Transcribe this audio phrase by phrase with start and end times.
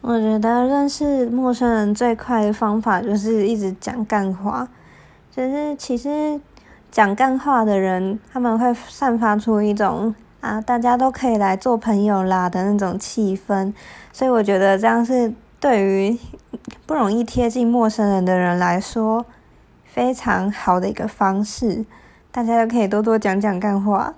[0.00, 4.68] 我觉得认识陌生人最快的方法就是一直讲干话。
[5.30, 6.40] 就是其实
[6.90, 13.72] 讲干话的人，他们会散发出一种啊，大家都可以来做朋友啦的那种气氛。
[14.12, 16.18] 所以我觉得这样是对于
[16.86, 19.24] 不容易贴近陌生人的人来说，
[19.84, 21.84] 非常好的一个方式。
[22.30, 24.14] 大家都可以多多讲讲干话。